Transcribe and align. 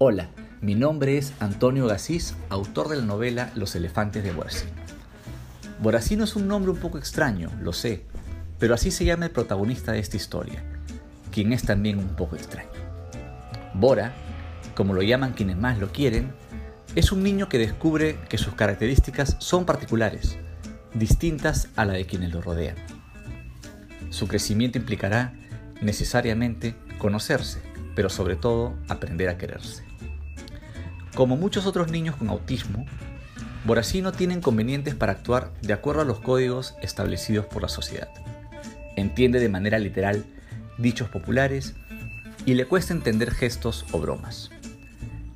Hola, 0.00 0.28
mi 0.60 0.76
nombre 0.76 1.18
es 1.18 1.32
Antonio 1.40 1.88
Gasís, 1.88 2.36
autor 2.50 2.86
de 2.86 2.94
la 2.94 3.02
novela 3.02 3.50
Los 3.56 3.74
elefantes 3.74 4.22
de 4.22 4.30
Boracino. 4.30 4.70
Boracino 5.80 6.22
es 6.22 6.36
un 6.36 6.46
nombre 6.46 6.70
un 6.70 6.78
poco 6.78 6.98
extraño, 6.98 7.50
lo 7.60 7.72
sé, 7.72 8.04
pero 8.60 8.74
así 8.74 8.92
se 8.92 9.04
llama 9.04 9.24
el 9.24 9.32
protagonista 9.32 9.90
de 9.90 9.98
esta 9.98 10.16
historia, 10.16 10.62
quien 11.32 11.52
es 11.52 11.64
también 11.64 11.98
un 11.98 12.14
poco 12.14 12.36
extraño. 12.36 12.70
Bora, 13.74 14.14
como 14.76 14.94
lo 14.94 15.02
llaman 15.02 15.32
quienes 15.32 15.56
más 15.56 15.80
lo 15.80 15.90
quieren, 15.90 16.32
es 16.94 17.10
un 17.10 17.24
niño 17.24 17.48
que 17.48 17.58
descubre 17.58 18.20
que 18.28 18.38
sus 18.38 18.54
características 18.54 19.34
son 19.40 19.64
particulares, 19.64 20.38
distintas 20.94 21.70
a 21.74 21.84
la 21.84 21.94
de 21.94 22.06
quienes 22.06 22.32
lo 22.32 22.40
rodean. 22.40 22.76
Su 24.10 24.28
crecimiento 24.28 24.78
implicará 24.78 25.34
necesariamente 25.82 26.76
conocerse, 26.98 27.67
pero 27.98 28.10
sobre 28.10 28.36
todo 28.36 28.76
aprender 28.88 29.28
a 29.28 29.36
quererse. 29.38 29.82
Como 31.16 31.36
muchos 31.36 31.66
otros 31.66 31.90
niños 31.90 32.14
con 32.14 32.28
autismo, 32.28 32.86
Boracino 33.64 34.12
tiene 34.12 34.34
inconvenientes 34.34 34.94
para 34.94 35.10
actuar 35.10 35.50
de 35.62 35.72
acuerdo 35.72 36.02
a 36.02 36.04
los 36.04 36.20
códigos 36.20 36.76
establecidos 36.80 37.46
por 37.46 37.60
la 37.60 37.68
sociedad. 37.68 38.08
Entiende 38.94 39.40
de 39.40 39.48
manera 39.48 39.80
literal 39.80 40.24
dichos 40.78 41.08
populares 41.08 41.74
y 42.46 42.54
le 42.54 42.66
cuesta 42.66 42.94
entender 42.94 43.32
gestos 43.32 43.84
o 43.90 43.98
bromas. 43.98 44.50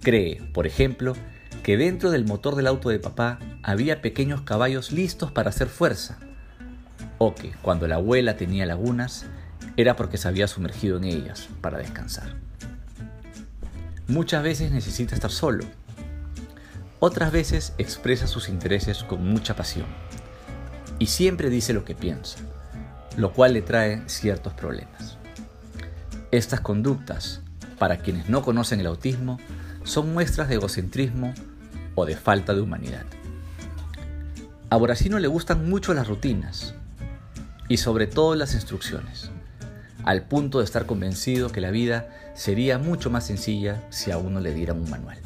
Cree, 0.01 0.41
por 0.55 0.69
ejemplo, 0.69 1.17
que 1.65 1.77
dentro 1.77 2.13
del 2.13 2.25
motor 2.25 2.55
del 2.55 2.69
auto 2.69 2.91
de 2.91 3.01
papá 3.01 3.41
había 3.65 4.01
pequeños 4.01 4.43
caballos 4.43 4.93
listos 4.93 5.33
para 5.33 5.51
hacer 5.51 5.67
fuerza, 5.67 6.21
o 7.19 7.35
que 7.35 7.51
cuando 7.61 7.89
la 7.89 7.97
abuela 7.97 8.37
tenía 8.37 8.67
lagunas 8.67 9.27
era 9.77 9.97
porque 9.97 10.19
se 10.19 10.29
había 10.29 10.49
sumergido 10.49 10.99
en 10.99 11.05
ellas 11.05 11.49
para 11.61 11.79
descansar. 11.79 12.35
Muchas 14.09 14.43
veces 14.43 14.73
necesita 14.73 15.15
estar 15.15 15.31
solo. 15.31 15.65
Otras 17.01 17.33
veces 17.33 17.73
expresa 17.79 18.27
sus 18.27 18.49
intereses 18.49 19.03
con 19.03 19.27
mucha 19.27 19.57
pasión. 19.57 19.87
Y 20.99 21.07
siempre 21.07 21.51
dice 21.51 21.73
lo 21.73 21.85
que 21.85 21.95
piensa, 21.95 22.39
lo 23.17 23.33
cual 23.33 23.55
le 23.55 23.63
trae 23.63 24.03
ciertos 24.07 24.53
problemas. 24.53 25.17
Estas 26.31 26.61
conductas, 26.61 27.41
para 27.79 27.99
quienes 27.99 28.29
no 28.29 28.43
conocen 28.43 28.81
el 28.81 28.87
autismo, 28.87 29.39
son 29.85 30.13
muestras 30.13 30.49
de 30.49 30.57
egocentrismo 30.57 31.35
o 31.95 32.05
de 32.05 32.17
falta 32.17 32.55
de 32.55 32.61
humanidad. 32.61 33.05
A 34.71 34.77
Boracino 34.77 35.19
le 35.19 35.29
gustan 35.29 35.69
mucho 35.69 35.93
las 35.93 36.07
rutinas 36.07 36.75
y 37.69 37.79
sobre 37.79 38.07
todo 38.07 38.35
las 38.35 38.55
instrucciones 38.55 39.31
al 40.05 40.23
punto 40.23 40.59
de 40.59 40.65
estar 40.65 40.87
convencido 40.87 41.51
que 41.51 41.61
la 41.61 41.71
vida 41.71 42.09
sería 42.35 42.79
mucho 42.79 43.11
más 43.11 43.27
sencilla 43.27 43.83
si 43.91 44.11
a 44.11 44.19
uno 44.19 44.41
le 44.41 44.55
dieran 44.55 44.81
un 44.81 44.91
manual. 44.91 45.19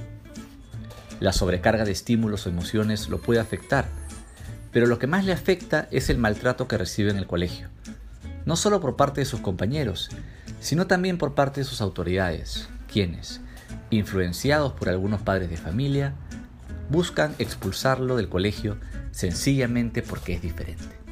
La 1.21 1.33
sobrecarga 1.33 1.85
de 1.85 1.93
estímulos 1.93 2.47
o 2.47 2.51
emociones 2.51 3.09
lo 3.09 3.21
puede 3.21 3.41
afectar, 3.41 3.87
pero 4.73 4.87
lo 4.87 4.99
que 4.99 5.07
más 5.07 5.25
le 5.25 5.33
afecta 5.33 5.89
es 5.91 6.11
el 6.11 6.19
maltrato 6.19 6.69
que 6.69 6.77
recibe 6.77 7.11
en 7.11 7.17
el 7.17 7.27
colegio, 7.27 7.69
no 8.45 8.57
solo 8.57 8.81
por 8.81 8.97
parte 8.97 9.23
de 9.23 9.25
sus 9.25 9.41
compañeros, 9.41 10.11
sino 10.61 10.87
también 10.87 11.17
por 11.17 11.35
parte 11.35 11.61
de 11.61 11.65
sus 11.65 11.81
autoridades, 11.81 12.69
quienes, 12.93 13.41
influenciados 13.91 14.73
por 14.73 14.89
algunos 14.89 15.23
padres 15.23 15.49
de 15.49 15.57
familia, 15.57 16.15
buscan 16.91 17.35
expulsarlo 17.39 18.17
del 18.17 18.29
colegio 18.29 18.77
sencillamente 19.11 20.03
porque 20.03 20.35
es 20.35 20.43
diferente. 20.43 21.06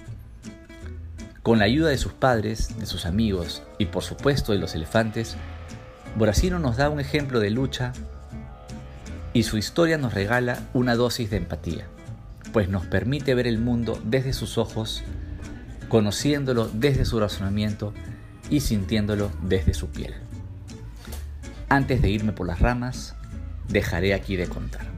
Con 1.44 1.58
la 1.58 1.66
ayuda 1.66 1.90
de 1.90 1.98
sus 1.98 2.14
padres, 2.14 2.78
de 2.78 2.86
sus 2.86 3.04
amigos 3.04 3.62
y 3.76 3.84
por 3.84 4.02
supuesto 4.02 4.52
de 4.52 4.58
los 4.58 4.74
elefantes, 4.74 5.36
Boracino 6.16 6.58
nos 6.58 6.78
da 6.78 6.88
un 6.88 7.00
ejemplo 7.00 7.38
de 7.38 7.50
lucha 7.50 7.92
y 9.34 9.42
su 9.42 9.58
historia 9.58 9.98
nos 9.98 10.14
regala 10.14 10.62
una 10.72 10.94
dosis 10.94 11.28
de 11.28 11.36
empatía, 11.36 11.84
pues 12.54 12.70
nos 12.70 12.86
permite 12.86 13.34
ver 13.34 13.46
el 13.46 13.58
mundo 13.58 14.00
desde 14.06 14.32
sus 14.32 14.56
ojos, 14.56 15.02
conociéndolo 15.90 16.70
desde 16.72 17.04
su 17.04 17.20
razonamiento 17.20 17.92
y 18.48 18.60
sintiéndolo 18.60 19.30
desde 19.42 19.74
su 19.74 19.88
piel. 19.88 20.14
Antes 21.68 22.00
de 22.00 22.08
irme 22.08 22.32
por 22.32 22.46
las 22.46 22.60
ramas, 22.60 23.16
dejaré 23.68 24.14
aquí 24.14 24.36
de 24.36 24.46
contar. 24.46 24.93